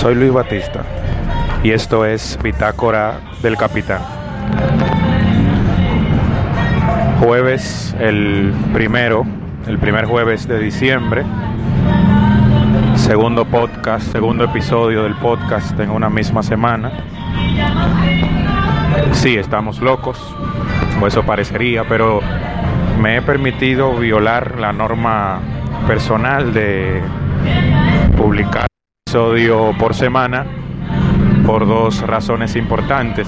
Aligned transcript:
Soy 0.00 0.14
Luis 0.14 0.32
Batista 0.32 0.80
y 1.62 1.72
esto 1.72 2.06
es 2.06 2.38
Bitácora 2.42 3.20
del 3.42 3.58
Capitán. 3.58 4.00
Jueves, 7.18 7.94
el 8.00 8.54
primero, 8.72 9.26
el 9.66 9.78
primer 9.78 10.06
jueves 10.06 10.48
de 10.48 10.58
diciembre. 10.58 11.22
Segundo 12.96 13.44
podcast, 13.44 14.10
segundo 14.10 14.44
episodio 14.44 15.02
del 15.02 15.16
podcast 15.16 15.78
en 15.78 15.90
una 15.90 16.08
misma 16.08 16.42
semana. 16.42 16.92
Sí, 19.12 19.36
estamos 19.36 19.82
locos, 19.82 20.18
o 20.98 21.06
eso 21.06 21.24
parecería, 21.24 21.84
pero 21.84 22.20
me 22.98 23.18
he 23.18 23.22
permitido 23.22 23.94
violar 23.96 24.58
la 24.58 24.72
norma 24.72 25.40
personal 25.86 26.54
de 26.54 27.02
publicar 28.16 28.69
episodio 29.10 29.74
por 29.76 29.92
semana 29.92 30.46
por 31.44 31.66
dos 31.66 32.00
razones 32.02 32.54
importantes. 32.54 33.26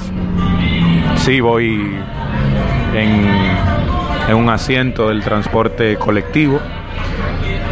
Sí, 1.17 1.41
voy 1.41 1.99
en, 2.95 3.27
en 4.29 4.37
un 4.37 4.49
asiento 4.49 5.09
del 5.09 5.25
transporte 5.25 5.97
colectivo 5.97 6.61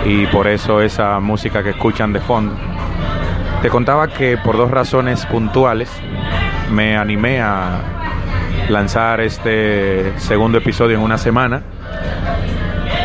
y 0.05 0.27
por 0.27 0.48
eso 0.48 0.83
esa 0.83 1.20
música 1.20 1.62
que 1.62 1.70
escuchan 1.70 2.12
de 2.12 2.19
fondo. 2.19 2.56
Te 3.62 3.69
contaba 3.69 4.09
que 4.09 4.36
por 4.38 4.56
dos 4.56 4.72
razones 4.72 5.24
puntuales 5.27 5.88
me 6.72 6.97
animé 6.97 7.41
a 7.41 7.78
lanzar 8.70 9.20
este 9.20 10.19
segundo 10.19 10.58
episodio 10.58 10.97
en 10.97 11.02
una 11.05 11.16
semana 11.16 11.62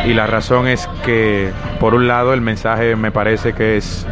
y 0.04 0.14
la 0.14 0.26
razón 0.26 0.66
es 0.66 0.88
que 1.04 1.52
por 1.78 1.94
un 1.94 2.08
lado 2.08 2.34
el 2.34 2.40
mensaje 2.40 2.96
me 2.96 3.12
parece 3.12 3.52
que 3.52 3.76
es 3.76 4.04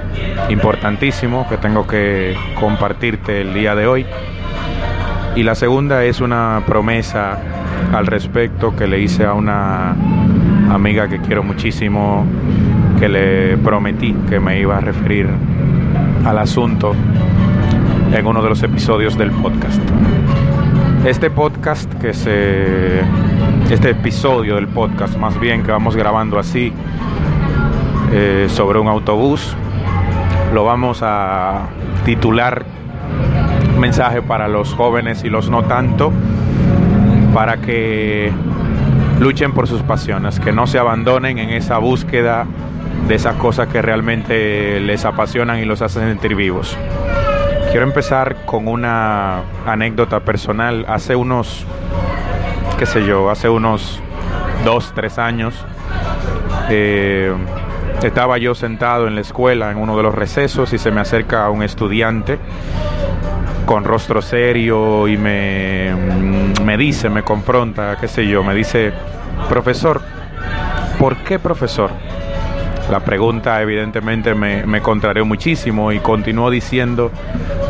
importantísimo, 0.48 1.48
que 1.48 1.56
tengo 1.56 1.86
que 1.86 2.36
compartirte 2.58 3.40
el 3.40 3.54
día 3.54 3.74
de 3.74 3.86
hoy. 3.86 4.06
Y 5.36 5.42
la 5.42 5.54
segunda 5.54 6.04
es 6.04 6.20
una 6.20 6.62
promesa 6.66 7.38
al 7.92 8.06
respecto 8.06 8.74
que 8.74 8.86
le 8.86 9.00
hice 9.00 9.24
a 9.24 9.34
una 9.34 9.94
amiga 10.70 11.08
que 11.08 11.20
quiero 11.20 11.42
muchísimo, 11.42 12.24
que 12.98 13.08
le 13.08 13.56
prometí 13.58 14.14
que 14.28 14.40
me 14.40 14.60
iba 14.60 14.76
a 14.76 14.80
referir 14.80 15.28
al 16.24 16.38
asunto 16.38 16.94
en 18.12 18.26
uno 18.26 18.42
de 18.42 18.48
los 18.48 18.62
episodios 18.62 19.18
del 19.18 19.30
podcast. 19.30 19.82
Este 21.04 21.30
podcast 21.30 21.92
que 22.00 22.14
se 22.14 23.00
este 23.70 23.90
episodio 23.90 24.54
del 24.54 24.68
podcast, 24.68 25.16
más 25.16 25.38
bien 25.38 25.62
que 25.62 25.72
vamos 25.72 25.96
grabando 25.96 26.38
así 26.38 26.72
eh, 28.12 28.46
sobre 28.48 28.78
un 28.78 28.88
autobús. 28.88 29.56
Lo 30.52 30.64
vamos 30.64 31.00
a 31.02 31.66
titular 32.04 32.64
mensaje 33.78 34.22
para 34.22 34.48
los 34.48 34.74
jóvenes 34.74 35.24
y 35.24 35.30
los 35.30 35.50
no 35.50 35.64
tanto, 35.64 36.12
para 37.32 37.58
que 37.58 38.30
luchen 39.20 39.52
por 39.52 39.66
sus 39.66 39.82
pasiones, 39.82 40.38
que 40.40 40.52
no 40.52 40.66
se 40.66 40.78
abandonen 40.78 41.38
en 41.38 41.50
esa 41.50 41.78
búsqueda 41.78 42.46
de 43.08 43.14
esas 43.14 43.36
cosas 43.36 43.68
que 43.68 43.82
realmente 43.82 44.80
les 44.80 45.04
apasionan 45.04 45.58
y 45.58 45.64
los 45.64 45.82
hacen 45.82 46.04
sentir 46.04 46.34
vivos. 46.34 46.76
Quiero 47.70 47.86
empezar 47.86 48.44
con 48.46 48.68
una 48.68 49.42
anécdota 49.66 50.20
personal. 50.20 50.86
Hace 50.88 51.16
unos 51.16 51.66
qué 52.78 52.86
sé 52.86 53.06
yo, 53.06 53.30
hace 53.30 53.48
unos 53.48 54.00
dos, 54.64 54.92
tres 54.94 55.18
años, 55.18 55.54
eh, 56.70 57.32
estaba 58.06 58.38
yo 58.38 58.54
sentado 58.54 59.06
en 59.06 59.14
la 59.14 59.20
escuela 59.20 59.70
en 59.70 59.78
uno 59.78 59.96
de 59.96 60.02
los 60.02 60.14
recesos 60.14 60.72
y 60.72 60.78
se 60.78 60.90
me 60.90 61.00
acerca 61.00 61.48
un 61.50 61.62
estudiante 61.62 62.38
con 63.66 63.84
rostro 63.84 64.20
serio 64.20 65.08
y 65.08 65.16
me, 65.16 65.94
me 66.64 66.76
dice, 66.76 67.08
me 67.08 67.22
confronta, 67.22 67.96
qué 68.00 68.08
sé 68.08 68.26
yo, 68.26 68.44
me 68.44 68.54
dice, 68.54 68.92
profesor, 69.48 70.02
¿por 70.98 71.16
qué 71.18 71.38
profesor? 71.38 71.90
La 72.90 73.00
pregunta 73.00 73.60
evidentemente 73.62 74.34
me, 74.34 74.66
me 74.66 74.82
contrarió 74.82 75.24
muchísimo 75.24 75.90
y 75.90 76.00
continuó 76.00 76.50
diciendo, 76.50 77.10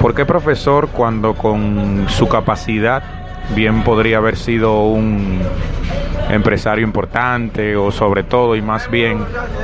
¿por 0.00 0.14
qué 0.14 0.24
profesor 0.24 0.88
cuando 0.88 1.34
con 1.34 2.06
su 2.08 2.28
capacidad 2.28 3.02
bien 3.54 3.84
podría 3.84 4.18
haber 4.18 4.36
sido 4.36 4.86
un 4.86 5.40
empresario 6.30 6.84
importante 6.84 7.76
o 7.76 7.90
sobre 7.90 8.22
todo 8.22 8.56
y 8.56 8.62
más 8.62 8.90
bien 8.90 9.18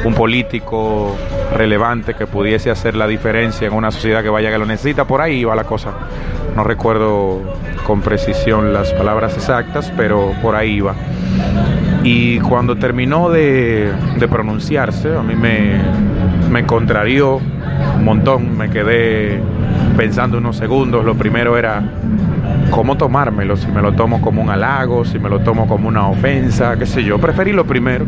un 0.05 0.15
político 0.15 1.17
relevante 1.57 2.15
que 2.15 2.27
pudiese 2.27 2.71
hacer 2.71 2.95
la 2.95 3.07
diferencia 3.07 3.67
en 3.67 3.75
una 3.75 3.91
sociedad 3.91 4.23
que 4.23 4.29
vaya 4.29 4.51
que 4.51 4.59
lo 4.59 4.67
necesita. 4.67 5.05
Por 5.07 5.21
ahí 5.21 5.45
va 5.45 5.55
la 5.55 5.65
cosa. 5.65 5.93
No 6.55 6.65
recuerdo 6.65 7.41
con 7.87 8.01
precisión 8.01 8.73
las 8.73 8.93
palabras 8.93 9.35
exactas, 9.35 9.93
pero 9.97 10.33
por 10.43 10.57
ahí 10.57 10.81
va. 10.81 10.95
Y 12.03 12.41
cuando 12.41 12.77
terminó 12.77 13.31
de, 13.31 13.93
de 14.17 14.29
pronunciarse, 14.29 15.15
a 15.15 15.23
mí 15.23 15.35
me, 15.35 15.81
me 16.51 16.65
contrarió 16.67 17.37
un 17.97 18.05
montón, 18.05 18.57
me 18.57 18.71
quedé 18.71 19.41
pensando 19.97 20.39
unos 20.39 20.57
segundos. 20.57 21.05
Lo 21.05 21.15
primero 21.15 21.59
era 21.59 21.83
cómo 22.71 22.97
tomármelo, 22.97 23.57
si 23.57 23.67
me 23.69 23.83
lo 23.83 23.93
tomo 23.93 24.21
como 24.21 24.41
un 24.43 24.51
halago, 24.51 25.05
si 25.05 25.19
me 25.19 25.29
lo 25.29 25.41
tomo 25.41 25.67
como 25.67 25.89
una 25.89 26.09
ofensa, 26.09 26.77
qué 26.79 26.87
sé 26.87 27.05
yo. 27.05 27.19
Preferí 27.19 27.53
lo 27.53 27.65
primero. 27.67 28.07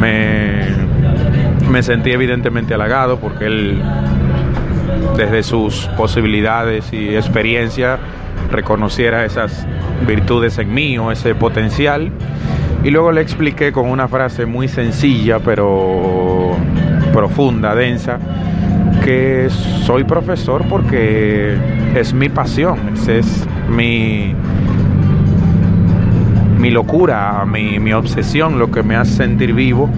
Me, 0.00 0.66
me 1.70 1.82
sentí 1.82 2.10
evidentemente 2.10 2.74
halagado 2.74 3.18
porque 3.18 3.46
él, 3.46 3.82
desde 5.16 5.42
sus 5.42 5.86
posibilidades 5.96 6.92
y 6.92 7.14
experiencia, 7.16 7.98
reconociera 8.50 9.24
esas 9.24 9.66
virtudes 10.06 10.58
en 10.58 10.74
mí 10.74 10.98
o 10.98 11.10
ese 11.10 11.34
potencial. 11.34 12.10
Y 12.82 12.90
luego 12.90 13.12
le 13.12 13.22
expliqué 13.22 13.72
con 13.72 13.88
una 13.88 14.08
frase 14.08 14.44
muy 14.44 14.68
sencilla, 14.68 15.38
pero 15.38 16.54
profunda, 17.12 17.74
densa, 17.74 18.18
que 19.02 19.48
soy 19.48 20.04
profesor 20.04 20.64
porque 20.68 21.56
es 21.94 22.12
mi 22.12 22.28
pasión, 22.28 22.78
es 23.08 23.46
mi, 23.68 24.34
mi 26.58 26.70
locura, 26.70 27.44
mi, 27.46 27.78
mi 27.78 27.92
obsesión, 27.92 28.58
lo 28.58 28.70
que 28.70 28.82
me 28.82 28.96
hace 28.96 29.12
sentir 29.12 29.54
vivo 29.54 29.88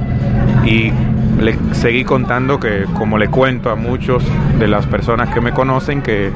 y 0.65 0.93
le 1.41 1.57
seguí 1.73 2.05
contando 2.05 2.59
que, 2.59 2.85
como 2.95 3.19
le 3.19 3.29
cuento 3.29 3.71
a 3.71 3.77
muchos 3.77 4.23
de 4.59 4.69
las 4.69 4.87
personas 4.87 5.33
que 5.33 5.41
me 5.41 5.53
conocen, 5.53 6.03
que 6.03 6.33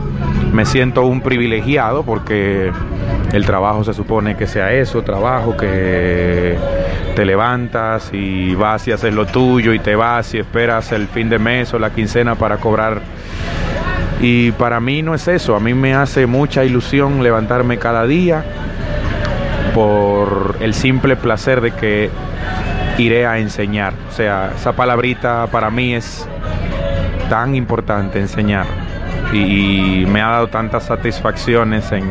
me 0.52 0.64
siento 0.64 1.04
un 1.04 1.20
privilegiado 1.20 2.02
porque 2.02 2.70
el 3.32 3.44
trabajo 3.44 3.84
se 3.84 3.94
supone 3.94 4.36
que 4.36 4.46
sea 4.46 4.72
eso, 4.72 5.02
trabajo 5.02 5.56
que 5.56 6.56
te 7.14 7.24
levantas 7.24 8.10
y 8.12 8.54
vas 8.54 8.86
y 8.88 8.92
haces 8.92 9.14
lo 9.14 9.26
tuyo 9.26 9.72
y 9.72 9.78
te 9.78 9.94
vas 9.94 10.34
y 10.34 10.38
esperas 10.38 10.92
el 10.92 11.06
fin 11.06 11.28
de 11.28 11.38
mes 11.38 11.72
o 11.74 11.78
la 11.78 11.90
quincena 11.90 12.34
para 12.34 12.58
cobrar. 12.58 13.00
Y 14.20 14.52
para 14.52 14.80
mí 14.80 15.02
no 15.02 15.14
es 15.14 15.26
eso, 15.28 15.56
a 15.56 15.60
mí 15.60 15.72
me 15.72 15.94
hace 15.94 16.26
mucha 16.26 16.64
ilusión 16.64 17.22
levantarme 17.22 17.78
cada 17.78 18.06
día 18.06 18.44
por 19.74 20.56
el 20.60 20.74
simple 20.74 21.16
placer 21.16 21.62
de 21.62 21.70
que 21.70 22.10
iré 22.98 23.26
a 23.26 23.38
enseñar. 23.38 23.94
O 24.10 24.12
sea, 24.12 24.52
esa 24.54 24.72
palabrita 24.72 25.46
para 25.50 25.70
mí 25.70 25.94
es 25.94 26.28
tan 27.30 27.54
importante, 27.54 28.18
enseñar. 28.18 28.66
Y 29.32 30.04
me 30.06 30.20
ha 30.20 30.28
dado 30.28 30.48
tantas 30.48 30.84
satisfacciones 30.84 31.90
en 31.92 32.04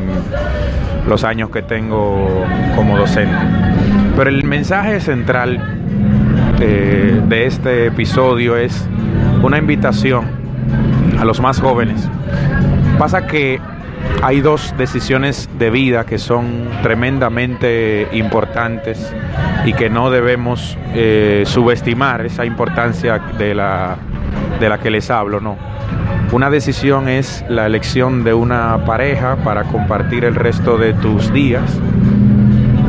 los 1.07 1.23
años 1.23 1.51
que 1.51 1.61
tengo 1.61 2.45
como 2.75 2.97
docente. 2.97 3.37
Pero 4.17 4.29
el 4.29 4.43
mensaje 4.45 4.99
central 4.99 5.59
eh, 6.59 7.21
de 7.27 7.45
este 7.45 7.87
episodio 7.87 8.57
es 8.57 8.87
una 9.43 9.57
invitación 9.57 10.38
a 11.19 11.25
los 11.25 11.39
más 11.39 11.59
jóvenes. 11.59 12.07
Pasa 12.97 13.27
que 13.27 13.59
hay 14.21 14.41
dos 14.41 14.73
decisiones 14.77 15.49
de 15.57 15.69
vida 15.69 16.05
que 16.05 16.17
son 16.17 16.67
tremendamente 16.81 18.07
importantes 18.11 19.13
y 19.65 19.73
que 19.73 19.89
no 19.89 20.09
debemos 20.09 20.77
eh, 20.93 21.43
subestimar 21.45 22.25
esa 22.25 22.45
importancia 22.45 23.19
de 23.37 23.55
la, 23.55 23.97
de 24.59 24.69
la 24.69 24.79
que 24.79 24.89
les 24.89 25.09
hablo, 25.09 25.39
no. 25.39 25.57
Una 26.31 26.49
decisión 26.49 27.09
es 27.09 27.43
la 27.49 27.65
elección 27.65 28.23
de 28.23 28.33
una 28.33 28.85
pareja 28.85 29.37
para 29.37 29.63
compartir 29.63 30.25
el 30.25 30.35
resto 30.35 30.77
de 30.77 30.93
tus 30.93 31.33
días 31.33 31.79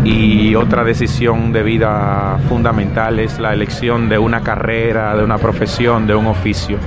y 0.04 0.54
otra 0.54 0.84
decisión 0.84 1.52
de 1.52 1.62
vida 1.62 2.38
fundamental 2.48 3.18
es 3.18 3.38
la 3.38 3.52
elección 3.54 4.08
de 4.08 4.18
una 4.18 4.42
carrera, 4.42 5.16
de 5.16 5.24
una 5.24 5.38
profesión, 5.38 6.06
de 6.06 6.14
un 6.14 6.26
oficio. 6.26 6.78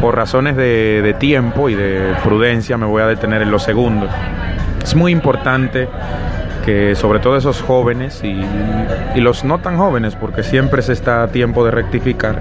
Por 0.00 0.16
razones 0.16 0.56
de, 0.56 1.14
tiempo 1.18 1.68
y 1.68 1.74
de 1.74 2.14
prudencia 2.24 2.76
me 2.78 2.86
voy 2.86 3.02
a 3.02 3.06
detener 3.06 3.42
en 3.42 3.50
lo 3.50 3.58
segundo. 3.58 4.08
Es 4.82 4.94
muy 4.94 5.12
importante 5.12 5.88
que 6.64 6.94
sobre 6.94 7.20
todo 7.20 7.36
esos 7.36 7.60
jóvenes 7.62 8.22
y, 8.22 8.40
y, 9.14 9.20
los 9.20 9.44
no 9.44 9.58
tan 9.58 9.76
jóvenes, 9.76 10.16
porque 10.16 10.42
siempre 10.42 10.82
se 10.82 10.92
está 10.92 11.22
a 11.22 11.28
tiempo 11.28 11.64
de 11.64 11.70
rectificar, 11.70 12.40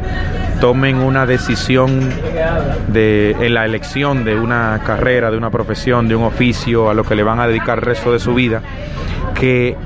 tomen 0.60 0.98
una 0.98 1.26
decisión 1.26 2.10
de, 2.90 3.36
en 3.40 3.54
la 3.54 3.66
elección 3.66 4.26
de 4.26 4.40
una 4.40 4.82
carrera, 4.86 5.32
de 5.32 5.38
una 5.38 5.50
profesión, 5.50 6.08
de 6.08 6.16
un 6.16 6.24
oficio 6.24 6.90
a 6.90 6.94
lo 6.94 7.04
que 7.04 7.16
le 7.16 7.24
van 7.24 7.40
a 7.40 7.48
dedicar 7.48 7.80
el 7.80 7.86
resto 7.86 8.12
de 8.12 8.20
su 8.20 8.34
vida, 8.34 8.62
que 9.36 9.78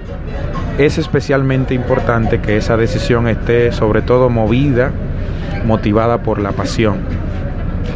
es 0.77 0.97
especialmente 0.97 1.73
importante 1.73 2.39
que 2.39 2.57
esa 2.57 2.77
decisión 2.77 3.27
esté 3.27 3.71
sobre 3.71 4.01
todo 4.01 4.29
movida, 4.29 4.91
motivada 5.65 6.23
por 6.23 6.39
la 6.39 6.51
pasión. 6.51 7.22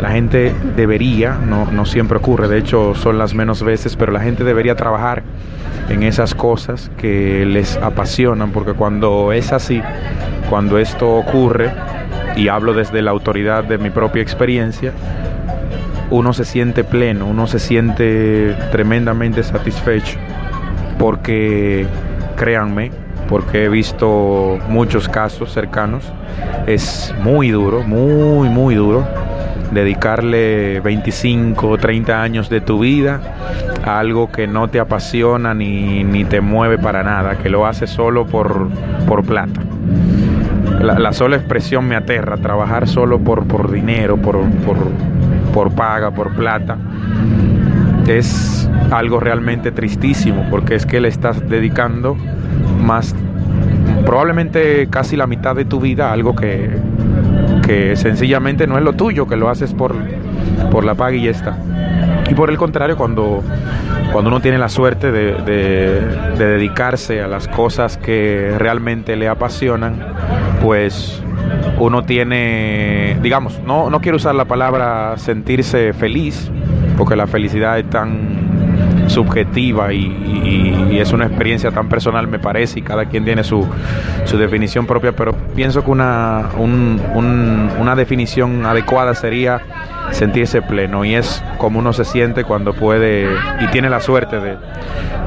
La 0.02 0.10
gente 0.10 0.54
debería, 0.76 1.34
no, 1.34 1.66
no 1.72 1.86
siempre 1.86 2.18
ocurre, 2.18 2.48
de 2.48 2.60
hecho 2.60 2.94
son 2.94 3.18
las 3.18 3.34
menos 3.34 3.64
veces, 3.64 3.96
pero 3.96 4.12
la 4.12 4.20
gente 4.20 4.44
debería 4.44 4.76
trabajar 4.76 5.24
en 5.90 6.04
esas 6.04 6.36
cosas 6.36 6.92
que 6.98 7.46
les 7.46 7.78
apasionan, 7.78 8.52
porque 8.52 8.74
cuando 8.74 9.32
es 9.32 9.52
así, 9.52 9.82
cuando 10.50 10.78
esto 10.78 11.16
ocurre, 11.16 11.72
y 12.36 12.50
hablo 12.50 12.74
desde 12.74 13.02
la 13.02 13.10
autoridad 13.10 13.64
de 13.64 13.80
mi 13.80 13.90
propia 13.90 14.22
experiencia, 14.22 14.92
uno 16.12 16.32
se 16.34 16.46
siente 16.46 16.84
pleno, 16.84 17.26
uno 17.26 17.48
se 17.48 17.58
siente 17.58 18.56
tremendamente 18.72 19.42
satisfecho, 19.42 20.20
porque 21.00 21.88
créanme, 22.36 22.92
porque 23.28 23.66
he 23.66 23.70
visto 23.70 24.60
muchos 24.70 25.10
casos 25.10 25.52
cercanos, 25.52 26.04
es 26.68 27.16
muy 27.24 27.50
duro, 27.50 27.82
muy, 27.82 28.50
muy 28.50 28.76
duro 28.76 29.27
dedicarle 29.72 30.80
25 30.82 31.68
o 31.68 31.78
30 31.78 32.22
años 32.22 32.50
de 32.50 32.62
tu 32.62 32.80
vida 32.80 33.22
a 33.86 34.00
algo 34.00 34.32
que 34.32 34.48
no 34.48 34.70
te 34.70 34.80
apasiona 34.80 35.54
ni, 35.54 36.04
ni 36.04 36.26
te 36.26 36.42
mueve 36.42 36.78
para 36.78 37.04
nada, 37.04 37.38
que 37.38 37.50
lo 37.50 37.66
haces 37.66 37.90
solo 37.90 38.26
por, 38.26 38.70
por 39.08 39.26
plata. 39.26 39.62
La, 40.80 41.00
la, 41.00 41.12
sola 41.12 41.38
expresión 41.38 41.88
me 41.88 41.96
aterra, 41.96 42.38
trabajar 42.38 42.88
solo 42.88 43.20
por, 43.20 43.46
por 43.48 43.72
dinero, 43.72 44.18
por, 44.18 44.40
por, 44.66 44.78
por 45.54 45.72
paga, 45.74 46.12
por 46.12 46.36
plata, 46.36 46.78
es 48.08 48.70
algo 48.92 49.20
realmente 49.20 49.72
tristísimo, 49.72 50.46
porque 50.50 50.76
es 50.76 50.86
que 50.86 51.02
le 51.02 51.08
estás 51.08 51.48
dedicando 51.50 52.16
más, 52.80 53.16
probablemente 54.06 54.88
casi 54.90 55.18
la 55.18 55.28
mitad 55.28 55.56
de 55.56 55.66
tu 55.66 55.80
vida 55.80 56.10
a 56.10 56.14
algo 56.14 56.36
que, 56.36 56.70
que 57.68 57.98
sencillamente 57.98 58.66
no 58.66 58.78
es 58.78 58.84
lo 58.84 58.94
tuyo, 58.94 59.28
que 59.28 59.36
lo 59.36 59.50
haces 59.50 59.74
por, 59.74 59.94
por 60.72 60.86
la 60.86 60.96
paga 60.96 61.18
y 61.18 61.28
está. 61.28 61.58
Y 62.30 62.34
por 62.34 62.50
el 62.50 62.58
contrario, 62.58 62.96
cuando, 62.96 63.44
cuando 64.14 64.30
uno 64.30 64.40
tiene 64.40 64.58
la 64.58 64.70
suerte 64.70 65.12
de, 65.12 65.34
de, 65.34 66.02
de, 66.38 66.46
dedicarse 66.46 67.22
a 67.22 67.28
las 67.28 67.48
cosas 67.50 67.98
que 67.98 68.56
realmente 68.58 69.18
le 69.18 69.28
apasionan, 69.28 69.96
pues 70.64 71.22
uno 71.78 72.04
tiene, 72.04 73.18
digamos, 73.22 73.60
no, 73.66 73.90
no 73.90 74.00
quiero 74.00 74.16
usar 74.16 74.34
la 74.34 74.46
palabra 74.46 75.18
sentirse 75.18 75.92
feliz, 75.92 76.50
porque 76.98 77.18
la 77.18 77.28
felicidad 77.28 77.78
es 77.78 77.90
tan 77.90 78.48
subjetiva 79.08 79.94
y, 79.94 80.98
es 81.00 81.14
una 81.14 81.28
experiencia 81.28 81.70
tan 81.72 81.90
personal 81.90 82.28
me 82.28 82.40
parece 82.40 82.80
y 82.80 82.82
cada 82.82 83.06
quien 83.06 83.24
tiene 83.24 83.44
su, 83.44 83.68
su 84.26 84.38
definición 84.38 84.88
propia, 84.88 85.12
pero 85.12 85.34
pienso 85.56 85.84
que 85.84 85.92
una, 85.92 86.50
un, 86.58 87.00
un, 87.14 87.70
una 87.80 87.96
definición 87.96 88.66
adecuada 88.66 89.14
sería 89.14 89.62
sentirse 90.12 90.62
pleno 90.62 91.06
y 91.06 91.16
es 91.16 91.44
como 91.58 91.80
uno 91.80 91.94
se 91.94 92.04
siente 92.04 92.44
cuando 92.44 92.74
puede 92.74 93.30
y 93.60 93.68
tiene 93.68 93.90
la 93.90 94.00
suerte 94.00 94.40
de 94.40 94.58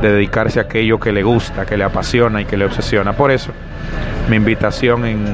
dedicarse 0.03 0.59
a 0.59 0.63
aquello 0.63 0.99
que 0.99 1.13
le 1.13 1.23
gusta, 1.23 1.67
que 1.67 1.77
le 1.77 1.85
apasiona 1.85 2.41
y 2.41 2.47
que 2.47 2.57
le 2.57 2.65
obsesiona. 2.65 3.13
Por 3.13 3.31
eso 3.31 3.53
mi 4.29 4.37
invitación 4.37 5.05
en 5.07 5.25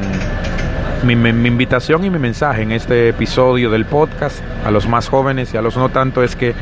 mi, 1.04 1.16
mi, 1.16 1.48
invitación 1.48 2.04
y 2.04 2.10
mi 2.10 2.18
mensaje 2.18 2.62
en 2.62 2.72
este 2.72 3.08
episodio 3.08 3.70
del 3.70 3.84
podcast 3.84 4.40
a 4.64 4.70
los 4.70 4.88
más 4.88 5.08
jóvenes 5.08 5.52
y 5.54 5.56
a 5.56 5.62
los 5.62 5.76
no 5.76 5.88
tanto 5.88 6.22
es 6.22 6.36
que 6.36 6.54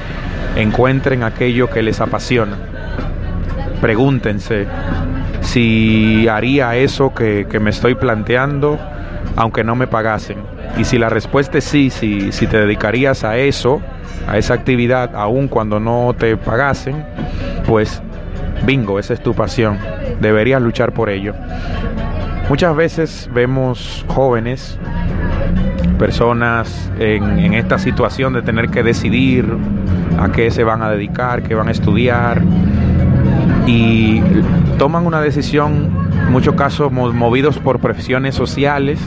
encuentren 0.56 1.22
aquello 1.22 1.70
que 1.70 1.82
les 1.82 2.00
apasiona. 2.00 2.56
Pregúntense 3.80 4.66
si 5.40 6.26
haría 6.28 6.76
eso 6.76 7.14
que, 7.14 7.46
que 7.50 7.60
me 7.60 7.70
estoy 7.70 7.94
planteando 7.94 8.78
aunque 9.36 9.64
no 9.64 9.76
me 9.76 9.86
pagasen. 9.86 10.38
Y 10.76 10.84
si 10.84 10.98
la 10.98 11.08
respuesta 11.08 11.58
es 11.58 11.64
sí, 11.64 11.90
si, 11.90 12.32
si 12.32 12.46
te 12.46 12.58
dedicarías 12.58 13.24
a 13.24 13.36
eso, 13.36 13.80
a 14.26 14.38
esa 14.38 14.54
actividad, 14.54 15.14
aun 15.14 15.48
cuando 15.48 15.80
no 15.80 16.14
te 16.18 16.36
pagasen, 16.36 17.04
pues 17.66 18.02
bingo, 18.64 18.98
esa 18.98 19.14
es 19.14 19.22
tu 19.22 19.34
pasión. 19.34 19.78
Deberías 20.20 20.60
luchar 20.60 20.92
por 20.92 21.10
ello. 21.10 21.34
Muchas 22.48 22.76
veces 22.76 23.30
vemos 23.32 24.04
jóvenes, 24.08 24.78
personas 25.98 26.90
en, 26.98 27.54
esta 27.54 27.78
situación 27.78 28.34
de 28.34 28.42
tener 28.42 28.68
que 28.68 28.82
decidir 28.82 29.46
a 30.18 30.30
qué 30.30 30.50
se 30.50 30.62
van 30.62 30.82
a 30.82 30.90
dedicar, 30.90 31.42
qué 31.42 31.54
van 31.54 31.68
a 31.68 31.70
estudiar 31.70 32.42
y 33.66 34.20
toman 34.78 35.06
una 35.06 35.22
decisión, 35.22 36.06
en 36.26 36.32
muchos 36.32 36.54
casos 36.54 36.92
movidos 36.92 37.58
por 37.58 37.80
presiones 37.80 38.34
sociales, 38.34 39.00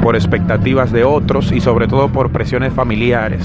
por 0.00 0.14
expectativas 0.14 0.92
de 0.92 1.02
otros 1.02 1.50
y 1.50 1.60
sobre 1.60 1.88
todo 1.88 2.10
por 2.10 2.30
presiones 2.30 2.72
familiares. 2.72 3.44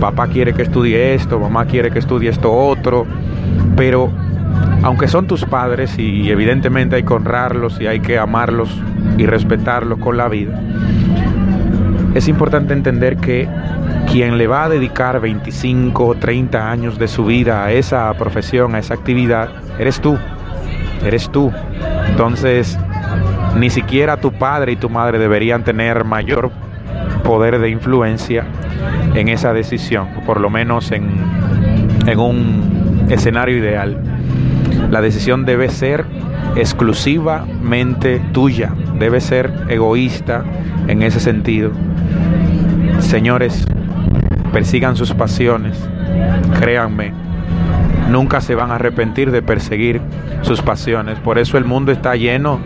Papá 0.00 0.28
quiere 0.28 0.54
que 0.54 0.62
estudie 0.62 1.12
esto, 1.12 1.38
mamá 1.38 1.66
quiere 1.66 1.90
que 1.90 1.98
estudie 1.98 2.30
esto 2.30 2.50
otro, 2.50 3.06
pero 3.76 4.10
aunque 4.82 5.08
son 5.08 5.26
tus 5.26 5.44
padres 5.44 5.98
y 5.98 6.30
evidentemente 6.30 6.96
hay 6.96 7.02
que 7.02 7.12
honrarlos 7.12 7.80
y 7.80 7.86
hay 7.86 8.00
que 8.00 8.18
amarlos 8.18 8.70
y 9.18 9.26
respetarlos 9.26 9.98
con 9.98 10.16
la 10.16 10.28
vida, 10.28 10.60
es 12.14 12.28
importante 12.28 12.72
entender 12.72 13.16
que 13.16 13.48
quien 14.10 14.38
le 14.38 14.48
va 14.48 14.64
a 14.64 14.68
dedicar 14.68 15.20
25 15.20 16.04
o 16.04 16.14
30 16.16 16.70
años 16.70 16.98
de 16.98 17.06
su 17.06 17.24
vida 17.24 17.64
a 17.64 17.72
esa 17.72 18.12
profesión, 18.14 18.74
a 18.74 18.80
esa 18.80 18.94
actividad, 18.94 19.50
eres 19.78 20.00
tú, 20.00 20.18
eres 21.04 21.30
tú. 21.30 21.52
Entonces, 22.08 22.76
ni 23.56 23.70
siquiera 23.70 24.16
tu 24.16 24.32
padre 24.32 24.72
y 24.72 24.76
tu 24.76 24.90
madre 24.90 25.18
deberían 25.18 25.62
tener 25.62 26.04
mayor 26.04 26.50
poder 27.22 27.60
de 27.60 27.70
influencia 27.70 28.44
en 29.14 29.28
esa 29.28 29.52
decisión, 29.52 30.08
por 30.26 30.40
lo 30.40 30.50
menos 30.50 30.90
en, 30.90 31.08
en 32.06 32.18
un 32.18 33.06
escenario 33.08 33.56
ideal. 33.56 34.09
La 34.90 35.00
decisión 35.00 35.44
debe 35.44 35.68
ser 35.68 36.04
exclusivamente 36.56 38.20
tuya, 38.32 38.72
debe 38.98 39.20
ser 39.20 39.52
egoísta 39.68 40.44
en 40.88 41.02
ese 41.02 41.20
sentido. 41.20 41.70
Señores, 42.98 43.64
persigan 44.52 44.96
sus 44.96 45.14
pasiones, 45.14 45.78
créanme, 46.58 47.12
nunca 48.10 48.40
se 48.40 48.54
van 48.54 48.72
a 48.72 48.74
arrepentir 48.74 49.30
de 49.30 49.42
perseguir 49.42 50.00
sus 50.42 50.60
pasiones. 50.60 51.18
Por 51.20 51.38
eso 51.38 51.56
el 51.56 51.64
mundo 51.64 51.92
está 51.92 52.16
lleno 52.16 52.60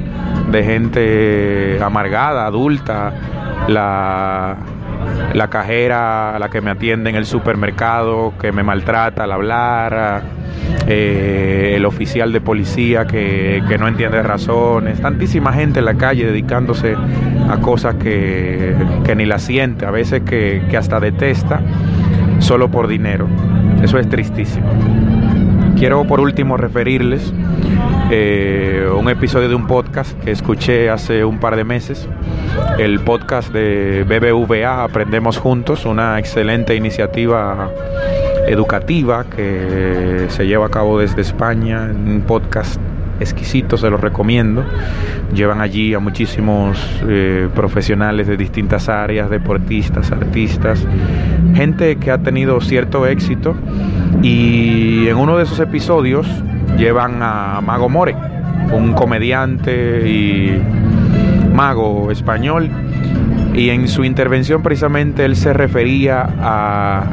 de 0.50 0.64
gente 0.64 1.78
amargada, 1.82 2.46
adulta, 2.46 3.12
la, 3.68 4.56
la 5.32 5.48
cajera, 5.48 6.38
la 6.38 6.48
que 6.48 6.60
me 6.60 6.70
atiende 6.70 7.10
en 7.10 7.16
el 7.16 7.26
supermercado, 7.26 8.34
que 8.40 8.52
me 8.52 8.62
maltrata 8.62 9.24
al 9.24 9.32
hablar, 9.32 10.22
eh, 10.86 11.74
el 11.76 11.84
oficial 11.86 12.32
de 12.32 12.40
policía 12.40 13.06
que, 13.06 13.62
que, 13.68 13.78
no 13.78 13.88
entiende 13.88 14.22
razones, 14.22 15.00
tantísima 15.00 15.52
gente 15.52 15.78
en 15.80 15.86
la 15.86 15.94
calle 15.94 16.26
dedicándose 16.26 16.94
a 17.48 17.56
cosas 17.58 17.96
que, 17.96 18.74
que 19.04 19.14
ni 19.14 19.24
la 19.24 19.38
siente, 19.38 19.86
a 19.86 19.90
veces 19.90 20.22
que, 20.22 20.62
que 20.68 20.76
hasta 20.76 21.00
detesta 21.00 21.60
solo 22.38 22.70
por 22.70 22.88
dinero. 22.88 23.26
Eso 23.82 23.98
es 23.98 24.08
tristísimo. 24.08 24.66
Quiero 25.76 26.04
por 26.04 26.20
último 26.20 26.56
referirles 26.56 27.32
eh, 28.10 28.88
un 28.96 29.08
episodio 29.08 29.48
de 29.48 29.54
un 29.54 29.66
podcast 29.66 30.18
que 30.22 30.30
escuché 30.30 30.88
hace 30.88 31.24
un 31.24 31.38
par 31.38 31.56
de 31.56 31.64
meses, 31.64 32.08
el 32.78 33.00
podcast 33.00 33.52
de 33.52 34.04
BBVA 34.04 34.84
Aprendemos 34.84 35.38
Juntos, 35.38 35.84
una 35.84 36.18
excelente 36.18 36.74
iniciativa 36.76 37.70
educativa 38.46 39.24
que 39.24 40.26
se 40.28 40.46
lleva 40.46 40.66
a 40.66 40.70
cabo 40.70 41.00
desde 41.00 41.22
España, 41.22 41.90
un 41.92 42.22
podcast 42.26 42.80
exquisito, 43.20 43.76
se 43.76 43.90
los 43.90 44.00
recomiendo. 44.00 44.64
Llevan 45.34 45.60
allí 45.60 45.94
a 45.94 45.98
muchísimos 45.98 46.78
eh, 47.08 47.48
profesionales 47.54 48.26
de 48.26 48.36
distintas 48.36 48.88
áreas, 48.88 49.30
deportistas, 49.30 50.12
artistas, 50.12 50.86
gente 51.54 51.96
que 51.96 52.10
ha 52.10 52.18
tenido 52.18 52.60
cierto 52.60 53.06
éxito 53.06 53.56
y 54.24 55.06
en 55.06 55.18
uno 55.18 55.36
de 55.36 55.42
esos 55.42 55.60
episodios 55.60 56.26
llevan 56.78 57.18
a 57.22 57.60
Mago 57.60 57.90
More, 57.90 58.16
un 58.72 58.94
comediante 58.94 60.08
y 60.08 60.62
mago 61.52 62.10
español 62.10 62.70
Y 63.54 63.68
en 63.68 63.86
su 63.86 64.02
intervención 64.02 64.62
precisamente 64.62 65.26
él 65.26 65.36
se 65.36 65.52
refería 65.52 66.26
a, 66.40 67.04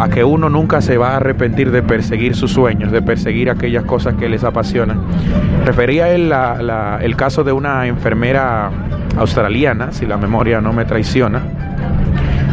a, 0.00 0.08
que 0.08 0.24
uno 0.24 0.50
nunca 0.50 0.80
se 0.80 0.98
va 0.98 1.12
a 1.12 1.16
arrepentir 1.18 1.70
de 1.70 1.82
perseguir 1.82 2.34
sus 2.34 2.52
sueños, 2.52 2.90
de 2.90 3.02
perseguir 3.02 3.50
aquellas 3.50 3.84
cosas 3.84 4.14
que 4.16 4.28
les 4.28 4.42
apasionan. 4.42 5.00
Refería 5.64 6.10
él 6.10 6.28
la, 6.28 6.60
la, 6.60 6.98
el 7.00 7.14
caso 7.14 7.44
de 7.44 7.52
una 7.52 7.86
enfermera 7.86 8.70
australiana, 9.16 9.92
si 9.92 10.06
la 10.06 10.18
memoria 10.18 10.60
no 10.60 10.72
me 10.72 10.84
traiciona, 10.84 11.40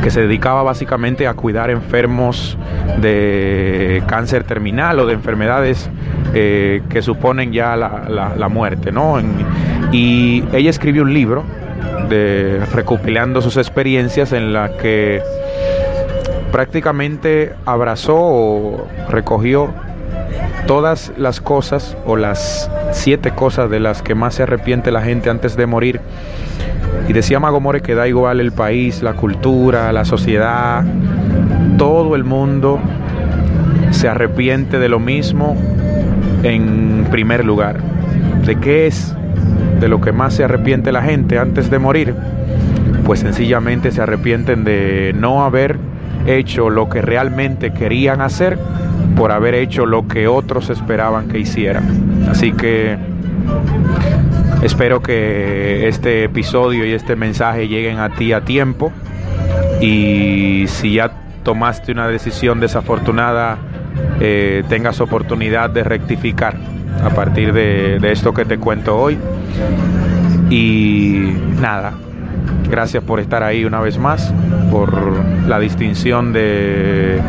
que 0.01 0.11
se 0.11 0.21
dedicaba 0.21 0.63
básicamente 0.63 1.27
a 1.27 1.33
cuidar 1.33 1.69
enfermos 1.69 2.57
de 3.01 4.03
cáncer 4.07 4.43
terminal 4.43 4.99
o 4.99 5.05
de 5.05 5.13
enfermedades 5.13 5.89
eh, 6.33 6.81
que 6.89 7.01
suponen 7.01 7.51
ya 7.51 7.75
la, 7.75 8.05
la, 8.07 8.35
la 8.35 8.49
muerte, 8.49 8.91
¿no? 8.91 9.19
En, 9.19 9.33
y 9.91 10.43
ella 10.53 10.69
escribió 10.69 11.03
un 11.03 11.13
libro 11.13 11.43
de 12.09 12.61
recopilando 12.73 13.41
sus 13.41 13.57
experiencias 13.57 14.31
en 14.31 14.53
la 14.53 14.77
que 14.77 15.21
prácticamente 16.51 17.53
abrazó 17.65 18.15
o 18.17 18.87
recogió 19.09 19.73
todas 20.67 21.11
las 21.17 21.41
cosas 21.41 21.95
o 22.05 22.15
las 22.15 22.69
siete 22.91 23.31
cosas 23.31 23.69
de 23.69 23.79
las 23.79 24.01
que 24.01 24.15
más 24.15 24.35
se 24.35 24.43
arrepiente 24.43 24.91
la 24.91 25.01
gente 25.01 25.29
antes 25.29 25.55
de 25.55 25.65
morir 25.65 26.01
y 27.07 27.13
decía 27.13 27.39
Magomore 27.39 27.81
que 27.81 27.93
da 27.93 28.07
igual 28.07 28.39
el 28.39 28.51
país, 28.51 29.03
la 29.03 29.13
cultura, 29.13 29.91
la 29.91 30.05
sociedad, 30.05 30.83
todo 31.77 32.15
el 32.15 32.23
mundo 32.23 32.79
se 33.91 34.07
arrepiente 34.07 34.79
de 34.79 34.89
lo 34.89 34.99
mismo 34.99 35.55
en 36.43 37.07
primer 37.11 37.45
lugar. 37.45 37.79
¿De 38.45 38.55
qué 38.55 38.87
es 38.87 39.15
de 39.79 39.87
lo 39.87 40.01
que 40.01 40.11
más 40.11 40.33
se 40.33 40.43
arrepiente 40.43 40.91
la 40.91 41.03
gente 41.03 41.37
antes 41.37 41.69
de 41.69 41.79
morir? 41.79 42.15
Pues 43.05 43.19
sencillamente 43.19 43.91
se 43.91 44.01
arrepienten 44.01 44.63
de 44.63 45.13
no 45.15 45.45
haber 45.45 45.77
hecho 46.25 46.69
lo 46.69 46.89
que 46.89 47.01
realmente 47.01 47.71
querían 47.73 48.21
hacer 48.21 48.57
por 49.15 49.31
haber 49.31 49.55
hecho 49.55 49.85
lo 49.85 50.07
que 50.07 50.27
otros 50.27 50.69
esperaban 50.69 51.27
que 51.27 51.39
hicieran. 51.39 52.27
Así 52.29 52.51
que 52.51 52.97
Espero 54.65 55.01
que 55.01 55.87
este 55.87 56.23
episodio 56.23 56.85
y 56.85 56.93
este 56.93 57.15
mensaje 57.15 57.67
lleguen 57.67 57.99
a 57.99 58.09
ti 58.09 58.33
a 58.33 58.41
tiempo 58.41 58.91
y 59.79 60.65
si 60.67 60.95
ya 60.95 61.11
tomaste 61.43 61.91
una 61.91 62.07
decisión 62.07 62.59
desafortunada, 62.59 63.59
eh, 64.19 64.63
tengas 64.67 65.01
oportunidad 65.01 65.69
de 65.69 65.83
rectificar 65.83 66.55
a 67.03 67.11
partir 67.11 67.53
de, 67.53 67.99
de 67.99 68.11
esto 68.11 68.33
que 68.33 68.43
te 68.45 68.57
cuento 68.57 68.97
hoy. 68.97 69.19
Y 70.49 71.31
nada, 71.61 71.93
gracias 72.69 73.03
por 73.03 73.19
estar 73.19 73.43
ahí 73.43 73.65
una 73.65 73.81
vez 73.81 73.97
más, 73.97 74.33
por 74.71 74.93
la 75.47 75.59
distinción 75.59 76.33
de, 76.33 77.21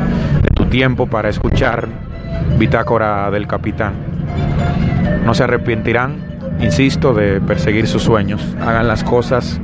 tu 0.55 0.67
tiempo 0.67 1.07
para 1.07 1.29
escuchar 1.29 1.89
Bitácora 2.59 3.31
del 3.31 3.47
Capitán. 3.47 3.95
No 5.25 5.35
se 5.35 5.45
arrepentirán 5.45 6.27
insisto, 6.61 7.15
de 7.15 7.41
perseguir 7.41 7.87
sus 7.87 8.03
sueños. 8.03 8.57
Hagan 8.61 8.89
las 8.89 9.05
cosas 9.05 9.61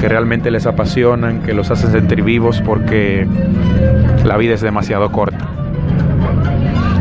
que 0.00 0.08
realmente 0.08 0.50
les 0.50 0.66
apasionan, 0.66 1.40
que 1.42 1.54
los 1.54 1.70
hacen 1.70 1.92
sentir 1.92 2.22
vivos 2.22 2.62
porque 2.64 3.26
la 4.24 4.36
vida 4.36 4.54
es 4.54 4.60
demasiado 4.60 5.10
corta. 5.10 5.46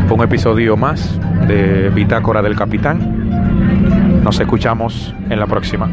Fue 0.07 0.17
un 0.17 0.23
episodio 0.23 0.77
más 0.77 1.19
de 1.47 1.89
Bitácora 1.89 2.41
del 2.41 2.55
Capitán. 2.55 4.21
Nos 4.23 4.39
escuchamos 4.39 5.13
en 5.29 5.39
la 5.39 5.47
próxima. 5.47 5.89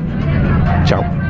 Chao. 0.85 1.30